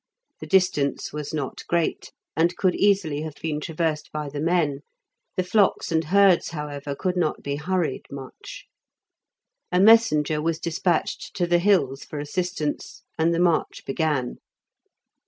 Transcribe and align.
The 0.39 0.47
distance 0.47 1.13
was 1.13 1.31
not 1.31 1.61
great, 1.67 2.11
and 2.35 2.57
could 2.57 2.73
easily 2.73 3.21
have 3.21 3.35
been 3.35 3.59
traversed 3.59 4.11
by 4.11 4.29
the 4.29 4.39
men; 4.39 4.79
the 5.37 5.43
flocks 5.43 5.91
and 5.91 6.05
herds, 6.05 6.49
however, 6.49 6.95
could 6.95 7.15
not 7.15 7.43
be 7.43 7.57
hurried 7.57 8.07
much. 8.09 8.65
A 9.71 9.79
messenger 9.79 10.41
was 10.41 10.57
despatched 10.57 11.35
to 11.35 11.45
the 11.45 11.59
hills 11.59 12.03
for 12.03 12.17
assistance, 12.17 13.03
and 13.19 13.31
the 13.31 13.37
march 13.39 13.85
began. 13.85 14.37